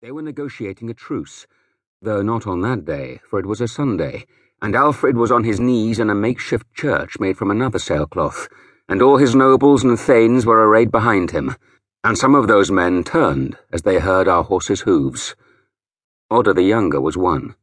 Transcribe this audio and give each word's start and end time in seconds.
They 0.00 0.12
were 0.12 0.22
negotiating 0.22 0.88
a 0.90 0.94
truce, 0.94 1.48
though 2.00 2.22
not 2.22 2.46
on 2.46 2.60
that 2.60 2.84
day, 2.84 3.20
for 3.28 3.40
it 3.40 3.46
was 3.46 3.60
a 3.60 3.66
Sunday, 3.66 4.26
and 4.62 4.76
Alfred 4.76 5.16
was 5.16 5.32
on 5.32 5.42
his 5.42 5.58
knees 5.58 5.98
in 5.98 6.08
a 6.08 6.14
makeshift 6.14 6.72
church 6.72 7.18
made 7.18 7.36
from 7.36 7.50
another 7.50 7.80
sailcloth, 7.80 8.48
and 8.88 9.02
all 9.02 9.16
his 9.16 9.34
nobles 9.34 9.82
and 9.82 9.98
thanes 9.98 10.46
were 10.46 10.68
arrayed 10.68 10.92
behind 10.92 11.32
him, 11.32 11.56
and 12.04 12.16
some 12.16 12.36
of 12.36 12.46
those 12.46 12.70
men 12.70 13.02
turned 13.02 13.58
as 13.72 13.82
they 13.82 13.98
heard 13.98 14.28
our 14.28 14.44
horses' 14.44 14.82
hoofs. 14.82 15.34
Odda 16.30 16.54
the 16.54 16.62
younger 16.62 17.00
was 17.00 17.16
one, 17.16 17.56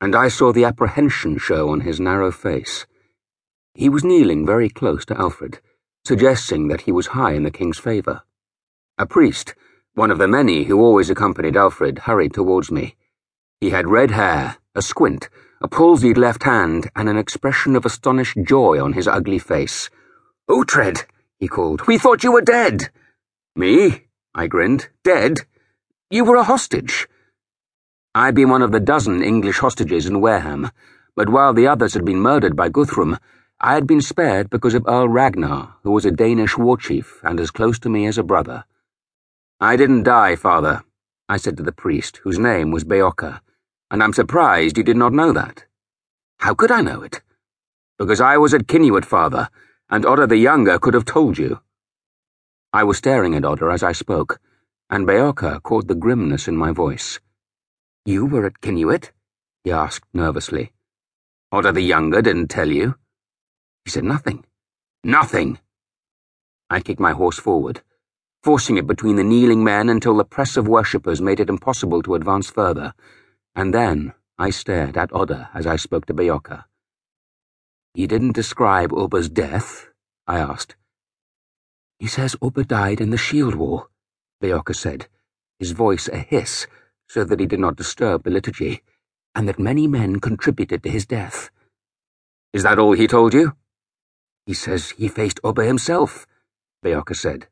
and 0.00 0.16
I 0.16 0.28
saw 0.28 0.54
the 0.54 0.64
apprehension 0.64 1.36
show 1.36 1.68
on 1.68 1.80
his 1.80 2.00
narrow 2.00 2.32
face. 2.32 2.86
He 3.74 3.90
was 3.90 4.02
kneeling 4.02 4.46
very 4.46 4.70
close 4.70 5.04
to 5.06 5.20
Alfred, 5.20 5.60
suggesting 6.06 6.68
that 6.68 6.82
he 6.82 6.92
was 6.92 7.08
high 7.08 7.32
in 7.32 7.42
the 7.42 7.50
king's 7.50 7.78
favour. 7.78 8.22
A 8.96 9.04
priest, 9.04 9.54
one 9.96 10.10
of 10.10 10.18
the 10.18 10.28
many 10.28 10.64
who 10.64 10.78
always 10.78 11.08
accompanied 11.08 11.56
Alfred 11.56 12.00
hurried 12.00 12.34
towards 12.34 12.70
me. 12.70 12.94
He 13.62 13.70
had 13.70 13.88
red 13.88 14.10
hair, 14.10 14.58
a 14.74 14.82
squint, 14.82 15.30
a 15.62 15.68
palsied 15.68 16.18
left 16.18 16.42
hand, 16.42 16.90
and 16.94 17.08
an 17.08 17.16
expression 17.16 17.74
of 17.74 17.86
astonished 17.86 18.36
joy 18.44 18.78
on 18.78 18.92
his 18.92 19.08
ugly 19.08 19.38
face. 19.38 19.88
Uhtred, 20.50 21.06
he 21.38 21.48
called, 21.48 21.86
we 21.86 21.96
thought 21.96 22.22
you 22.22 22.30
were 22.30 22.42
dead. 22.42 22.90
Me? 23.56 24.04
I 24.34 24.48
grinned. 24.48 24.90
Dead? 25.02 25.46
You 26.10 26.26
were 26.26 26.36
a 26.36 26.44
hostage. 26.44 27.08
I'd 28.14 28.34
been 28.34 28.50
one 28.50 28.60
of 28.60 28.72
the 28.72 28.80
dozen 28.80 29.22
English 29.22 29.60
hostages 29.60 30.04
in 30.04 30.20
Wareham, 30.20 30.70
but 31.14 31.30
while 31.30 31.54
the 31.54 31.68
others 31.68 31.94
had 31.94 32.04
been 32.04 32.20
murdered 32.20 32.54
by 32.54 32.68
Guthrum, 32.68 33.18
I 33.62 33.72
had 33.72 33.86
been 33.86 34.02
spared 34.02 34.50
because 34.50 34.74
of 34.74 34.86
Earl 34.86 35.08
Ragnar, 35.08 35.76
who 35.84 35.92
was 35.92 36.04
a 36.04 36.10
Danish 36.10 36.58
war 36.58 36.76
chief 36.76 37.18
and 37.24 37.40
as 37.40 37.50
close 37.50 37.78
to 37.78 37.88
me 37.88 38.06
as 38.06 38.18
a 38.18 38.22
brother. 38.22 38.66
I 39.60 39.76
didn't 39.76 40.02
die, 40.02 40.36
father, 40.36 40.84
I 41.30 41.38
said 41.38 41.56
to 41.56 41.62
the 41.62 41.72
priest, 41.72 42.18
whose 42.18 42.38
name 42.38 42.70
was 42.70 42.84
Beocca, 42.84 43.40
and 43.90 44.02
I'm 44.02 44.12
surprised 44.12 44.76
you 44.76 44.84
did 44.84 44.98
not 44.98 45.14
know 45.14 45.32
that. 45.32 45.64
How 46.40 46.54
could 46.54 46.70
I 46.70 46.82
know 46.82 47.00
it? 47.00 47.22
Because 47.98 48.20
I 48.20 48.36
was 48.36 48.52
at 48.52 48.66
Cynuit, 48.66 49.06
father, 49.06 49.48
and 49.88 50.04
Odda 50.04 50.26
the 50.26 50.36
Younger 50.36 50.78
could 50.78 50.92
have 50.92 51.06
told 51.06 51.38
you. 51.38 51.60
I 52.74 52.84
was 52.84 52.98
staring 52.98 53.34
at 53.34 53.46
Odda 53.46 53.72
as 53.72 53.82
I 53.82 53.92
spoke, 53.92 54.38
and 54.90 55.06
Beocca 55.06 55.62
caught 55.62 55.88
the 55.88 55.94
grimness 55.94 56.46
in 56.46 56.56
my 56.58 56.70
voice. 56.70 57.18
You 58.04 58.26
were 58.26 58.44
at 58.44 58.60
Cynuit? 58.60 59.12
he 59.64 59.72
asked 59.72 60.04
nervously. 60.12 60.72
Odda 61.50 61.72
the 61.72 61.80
Younger 61.80 62.20
didn't 62.20 62.48
tell 62.48 62.68
you? 62.68 62.96
He 63.86 63.90
said 63.90 64.04
nothing. 64.04 64.44
Nothing! 65.02 65.60
I 66.68 66.80
kicked 66.80 67.00
my 67.00 67.12
horse 67.12 67.38
forward 67.38 67.80
forcing 68.46 68.76
it 68.76 68.86
between 68.86 69.16
the 69.16 69.24
kneeling 69.24 69.64
men 69.64 69.88
until 69.88 70.16
the 70.16 70.24
press 70.24 70.56
of 70.56 70.68
worshippers 70.68 71.20
made 71.20 71.40
it 71.40 71.48
impossible 71.48 72.00
to 72.00 72.14
advance 72.14 72.48
further, 72.48 72.94
and 73.56 73.74
then 73.74 74.14
I 74.38 74.50
stared 74.50 74.96
at 74.96 75.10
Odda 75.12 75.50
as 75.52 75.66
I 75.66 75.74
spoke 75.74 76.06
to 76.06 76.14
Beocca. 76.14 76.62
He 77.92 78.06
didn't 78.06 78.36
describe 78.36 78.92
Ubba's 78.92 79.28
death? 79.28 79.88
I 80.28 80.38
asked. 80.38 80.76
He 81.98 82.06
says 82.06 82.36
Ubba 82.40 82.64
died 82.64 83.00
in 83.00 83.10
the 83.10 83.18
shield 83.18 83.56
wall, 83.56 83.88
Beocca 84.40 84.76
said, 84.76 85.08
his 85.58 85.72
voice 85.72 86.06
a 86.06 86.18
hiss, 86.18 86.68
so 87.08 87.24
that 87.24 87.40
he 87.40 87.46
did 87.46 87.58
not 87.58 87.74
disturb 87.74 88.22
the 88.22 88.30
liturgy, 88.30 88.80
and 89.34 89.48
that 89.48 89.58
many 89.58 89.88
men 89.88 90.20
contributed 90.20 90.84
to 90.84 90.88
his 90.88 91.04
death. 91.04 91.50
Is 92.52 92.62
that 92.62 92.78
all 92.78 92.92
he 92.92 93.08
told 93.08 93.34
you? 93.34 93.56
He 94.46 94.54
says 94.54 94.90
he 94.90 95.08
faced 95.08 95.40
Ubba 95.42 95.66
himself, 95.66 96.28
Beocca 96.84 97.16
said. 97.16 97.48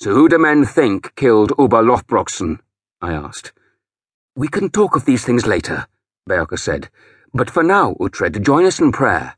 So 0.00 0.14
who 0.14 0.28
do 0.28 0.38
men 0.38 0.64
think 0.64 1.14
killed 1.14 1.50
Lothbrokson? 1.50 2.58
I 3.00 3.12
asked. 3.12 3.52
We 4.34 4.48
can 4.48 4.70
talk 4.70 4.96
of 4.96 5.04
these 5.04 5.24
things 5.24 5.46
later, 5.46 5.86
Beocca 6.28 6.58
said, 6.58 6.88
but 7.34 7.50
for 7.50 7.62
now, 7.62 7.94
Uhtred, 8.00 8.42
join 8.42 8.64
us 8.64 8.80
in 8.80 8.92
prayer. 8.92 9.36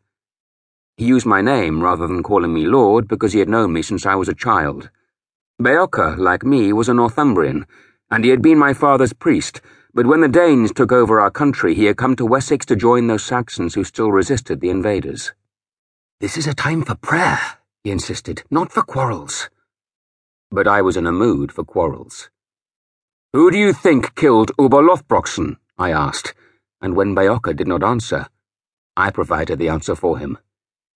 He 0.96 1.04
used 1.04 1.26
my 1.26 1.40
name 1.40 1.82
rather 1.82 2.06
than 2.06 2.22
calling 2.22 2.54
me 2.54 2.66
Lord 2.66 3.08
because 3.08 3.32
he 3.32 3.40
had 3.40 3.48
known 3.48 3.72
me 3.72 3.82
since 3.82 4.06
I 4.06 4.14
was 4.14 4.28
a 4.28 4.34
child. 4.34 4.90
Beocca, 5.60 6.16
like 6.16 6.44
me, 6.44 6.72
was 6.72 6.88
a 6.88 6.94
Northumbrian, 6.94 7.66
and 8.10 8.24
he 8.24 8.30
had 8.30 8.40
been 8.40 8.58
my 8.58 8.72
father's 8.72 9.12
priest, 9.12 9.60
but 9.92 10.06
when 10.06 10.20
the 10.20 10.28
Danes 10.28 10.72
took 10.72 10.92
over 10.92 11.20
our 11.20 11.30
country, 11.30 11.74
he 11.74 11.84
had 11.84 11.96
come 11.96 12.16
to 12.16 12.26
Wessex 12.26 12.64
to 12.66 12.76
join 12.76 13.06
those 13.06 13.24
Saxons 13.24 13.74
who 13.74 13.84
still 13.84 14.12
resisted 14.12 14.60
the 14.60 14.70
invaders. 14.70 15.32
This 16.20 16.36
is 16.36 16.46
a 16.46 16.54
time 16.54 16.84
for 16.84 16.94
prayer, 16.94 17.40
he 17.82 17.90
insisted, 17.90 18.42
not 18.50 18.72
for 18.72 18.82
quarrels 18.82 19.50
but 20.54 20.68
I 20.68 20.80
was 20.80 20.96
in 20.96 21.06
a 21.06 21.12
mood 21.12 21.50
for 21.50 21.64
quarrels. 21.64 22.30
Who 23.32 23.50
do 23.50 23.58
you 23.58 23.72
think 23.72 24.14
killed 24.14 24.52
Ubba 24.56 24.80
Lothbrokson? 24.80 25.56
I 25.76 25.90
asked, 25.90 26.34
and 26.80 26.94
when 26.94 27.14
Beocca 27.16 27.56
did 27.56 27.66
not 27.66 27.82
answer, 27.82 28.28
I 28.96 29.10
provided 29.10 29.58
the 29.58 29.68
answer 29.68 29.96
for 29.96 30.18
him. 30.18 30.38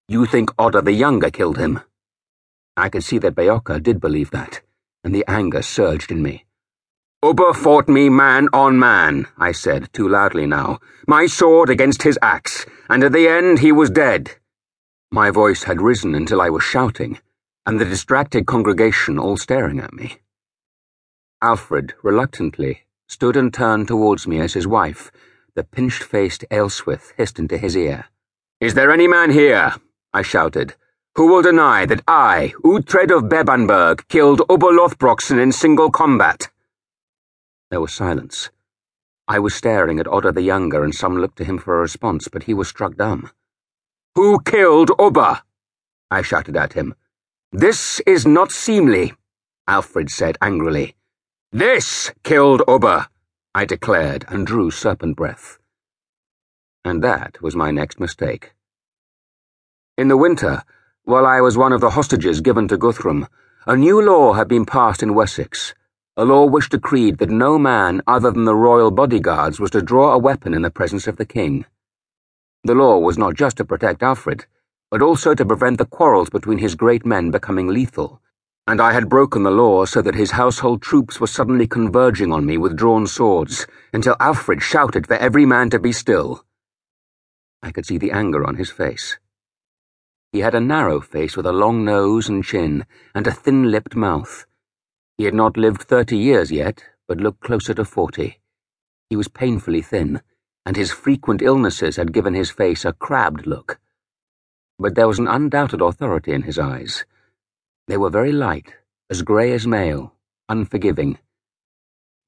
You 0.06 0.24
think 0.24 0.50
Odda 0.56 0.82
the 0.84 0.92
Younger 0.92 1.30
killed 1.30 1.58
him? 1.58 1.80
I 2.76 2.88
could 2.88 3.02
see 3.02 3.18
that 3.18 3.34
Beocca 3.34 3.82
did 3.82 4.00
believe 4.00 4.30
that, 4.30 4.60
and 5.02 5.12
the 5.12 5.24
anger 5.26 5.62
surged 5.62 6.12
in 6.12 6.22
me. 6.22 6.44
Ubba 7.24 7.52
fought 7.52 7.88
me 7.88 8.08
man 8.08 8.46
on 8.52 8.78
man, 8.78 9.26
I 9.36 9.50
said, 9.50 9.92
too 9.92 10.08
loudly 10.08 10.46
now, 10.46 10.78
my 11.08 11.26
sword 11.26 11.68
against 11.68 12.04
his 12.04 12.16
axe, 12.22 12.64
and 12.88 13.02
at 13.02 13.10
the 13.10 13.26
end 13.26 13.58
he 13.58 13.72
was 13.72 13.90
dead. 13.90 14.36
My 15.10 15.32
voice 15.32 15.64
had 15.64 15.82
risen 15.82 16.14
until 16.14 16.40
I 16.40 16.50
was 16.50 16.62
shouting 16.62 17.18
and 17.68 17.78
the 17.78 17.84
distracted 17.84 18.46
congregation 18.46 19.18
all 19.18 19.36
staring 19.36 19.78
at 19.78 19.92
me. 19.92 20.16
Alfred, 21.42 21.92
reluctantly, 22.02 22.86
stood 23.06 23.36
and 23.36 23.52
turned 23.52 23.86
towards 23.86 24.26
me 24.26 24.40
as 24.40 24.54
his 24.54 24.66
wife, 24.66 25.12
the 25.54 25.62
pinched 25.62 26.02
faced 26.02 26.46
Ealhswith, 26.50 27.12
hissed 27.18 27.38
into 27.38 27.58
his 27.58 27.76
ear. 27.76 28.06
Is 28.58 28.72
there 28.72 28.90
any 28.90 29.06
man 29.06 29.30
here, 29.30 29.74
I 30.14 30.22
shouted, 30.22 30.76
who 31.14 31.26
will 31.26 31.42
deny 31.42 31.84
that 31.84 32.02
I, 32.08 32.54
Uhtred 32.64 33.14
of 33.14 33.28
Bebbanburg, 33.28 34.08
killed 34.08 34.40
Ubba 34.48 34.72
Lothbrokson 34.72 35.38
in 35.38 35.52
single 35.52 35.90
combat? 35.90 36.48
There 37.70 37.82
was 37.82 37.92
silence. 37.92 38.48
I 39.28 39.40
was 39.40 39.54
staring 39.54 40.00
at 40.00 40.06
Odda 40.06 40.32
the 40.32 40.40
Younger, 40.40 40.82
and 40.82 40.94
some 40.94 41.18
looked 41.18 41.36
to 41.36 41.44
him 41.44 41.58
for 41.58 41.76
a 41.76 41.82
response, 41.82 42.28
but 42.28 42.44
he 42.44 42.54
was 42.54 42.68
struck 42.68 42.96
dumb. 42.96 43.30
Who 44.14 44.40
killed 44.40 44.88
Ubba? 44.98 45.42
I 46.10 46.22
shouted 46.22 46.56
at 46.56 46.72
him. 46.72 46.94
This 47.52 48.00
is 48.00 48.26
not 48.26 48.52
seemly, 48.52 49.14
Alfred 49.66 50.10
said 50.10 50.36
angrily. 50.42 50.96
This 51.50 52.12
killed 52.22 52.60
Ubba, 52.68 53.08
I 53.54 53.64
declared 53.64 54.26
and 54.28 54.46
drew 54.46 54.70
serpent 54.70 55.16
breath. 55.16 55.56
And 56.84 57.02
that 57.02 57.40
was 57.40 57.56
my 57.56 57.70
next 57.70 57.98
mistake. 57.98 58.52
In 59.96 60.08
the 60.08 60.16
winter, 60.18 60.62
while 61.04 61.24
I 61.24 61.40
was 61.40 61.56
one 61.56 61.72
of 61.72 61.80
the 61.80 61.90
hostages 61.90 62.42
given 62.42 62.68
to 62.68 62.76
Guthrum, 62.76 63.26
a 63.66 63.74
new 63.74 64.02
law 64.02 64.34
had 64.34 64.46
been 64.46 64.66
passed 64.66 65.02
in 65.02 65.14
Wessex, 65.14 65.74
a 66.18 66.26
law 66.26 66.44
which 66.44 66.68
decreed 66.68 67.16
that 67.16 67.30
no 67.30 67.58
man 67.58 68.02
other 68.06 68.30
than 68.30 68.44
the 68.44 68.54
royal 68.54 68.90
bodyguards 68.90 69.58
was 69.58 69.70
to 69.70 69.80
draw 69.80 70.12
a 70.12 70.18
weapon 70.18 70.52
in 70.52 70.60
the 70.60 70.70
presence 70.70 71.06
of 71.06 71.16
the 71.16 71.24
king. 71.24 71.64
The 72.64 72.74
law 72.74 72.98
was 72.98 73.16
not 73.16 73.36
just 73.36 73.56
to 73.56 73.64
protect 73.64 74.02
Alfred 74.02 74.44
but 74.90 75.02
also 75.02 75.34
to 75.34 75.44
prevent 75.44 75.78
the 75.78 75.84
quarrels 75.84 76.30
between 76.30 76.58
his 76.58 76.74
great 76.74 77.04
men 77.04 77.30
becoming 77.30 77.68
lethal. 77.68 78.20
And 78.66 78.80
I 78.80 78.92
had 78.92 79.08
broken 79.08 79.42
the 79.42 79.50
law 79.50 79.84
so 79.84 80.02
that 80.02 80.14
his 80.14 80.32
household 80.32 80.82
troops 80.82 81.20
were 81.20 81.26
suddenly 81.26 81.66
converging 81.66 82.32
on 82.32 82.46
me 82.46 82.58
with 82.58 82.76
drawn 82.76 83.06
swords, 83.06 83.66
until 83.92 84.16
Alfred 84.20 84.62
shouted 84.62 85.06
for 85.06 85.14
every 85.14 85.46
man 85.46 85.70
to 85.70 85.78
be 85.78 85.92
still. 85.92 86.44
I 87.62 87.70
could 87.70 87.86
see 87.86 87.98
the 87.98 88.12
anger 88.12 88.46
on 88.46 88.56
his 88.56 88.70
face. 88.70 89.18
He 90.32 90.40
had 90.40 90.54
a 90.54 90.60
narrow 90.60 91.00
face 91.00 91.36
with 91.36 91.46
a 91.46 91.52
long 91.52 91.84
nose 91.84 92.28
and 92.28 92.44
chin, 92.44 92.84
and 93.14 93.26
a 93.26 93.32
thin 93.32 93.70
lipped 93.70 93.96
mouth. 93.96 94.46
He 95.16 95.24
had 95.24 95.34
not 95.34 95.56
lived 95.56 95.82
thirty 95.82 96.18
years 96.18 96.52
yet, 96.52 96.84
but 97.06 97.18
looked 97.18 97.40
closer 97.40 97.72
to 97.74 97.84
forty. 97.84 98.38
He 99.08 99.16
was 99.16 99.28
painfully 99.28 99.80
thin, 99.80 100.20
and 100.66 100.76
his 100.76 100.92
frequent 100.92 101.40
illnesses 101.40 101.96
had 101.96 102.12
given 102.12 102.34
his 102.34 102.50
face 102.50 102.84
a 102.84 102.92
crabbed 102.92 103.46
look 103.46 103.80
but 104.78 104.94
there 104.94 105.08
was 105.08 105.18
an 105.18 105.26
undoubted 105.26 105.80
authority 105.80 106.32
in 106.32 106.42
his 106.42 106.58
eyes. 106.58 107.04
They 107.88 107.96
were 107.96 108.10
very 108.10 108.32
light, 108.32 108.74
as 109.10 109.22
grey 109.22 109.52
as 109.52 109.66
mail, 109.66 110.14
unforgiving. 110.48 111.18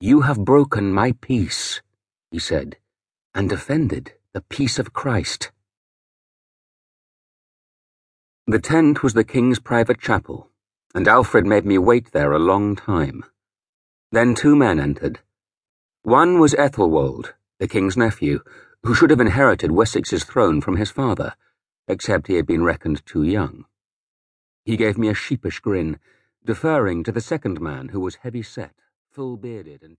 You 0.00 0.22
have 0.22 0.44
broken 0.44 0.92
my 0.92 1.12
peace, 1.20 1.80
he 2.30 2.38
said, 2.38 2.76
and 3.34 3.52
offended 3.52 4.14
the 4.32 4.40
peace 4.40 4.78
of 4.78 4.92
Christ. 4.92 5.52
The 8.46 8.58
tent 8.58 9.02
was 9.02 9.14
the 9.14 9.24
king's 9.24 9.60
private 9.60 10.00
chapel, 10.00 10.50
and 10.94 11.06
Alfred 11.06 11.46
made 11.46 11.64
me 11.64 11.78
wait 11.78 12.10
there 12.10 12.32
a 12.32 12.38
long 12.38 12.74
time. 12.74 13.24
Then 14.10 14.34
two 14.34 14.56
men 14.56 14.80
entered. 14.80 15.20
One 16.02 16.40
was 16.40 16.54
Ethelwold, 16.54 17.34
the 17.60 17.68
king's 17.68 17.96
nephew, 17.96 18.40
who 18.82 18.94
should 18.94 19.10
have 19.10 19.20
inherited 19.20 19.70
Wessex's 19.70 20.24
throne 20.24 20.60
from 20.60 20.76
his 20.76 20.90
father 20.90 21.34
except 21.90 22.28
he 22.28 22.36
had 22.36 22.46
been 22.46 22.62
reckoned 22.62 23.04
too 23.04 23.24
young. 23.24 23.64
He 24.64 24.76
gave 24.76 24.96
me 24.96 25.08
a 25.08 25.14
sheepish 25.14 25.60
grin, 25.60 25.98
deferring 26.44 27.02
to 27.04 27.12
the 27.12 27.20
second 27.20 27.60
man 27.60 27.88
who 27.88 28.00
was 28.00 28.16
heavy 28.16 28.42
set, 28.42 28.74
full 29.10 29.36
bearded, 29.36 29.82
and 29.82 29.98